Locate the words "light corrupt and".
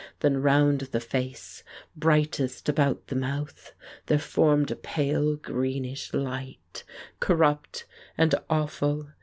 6.11-8.33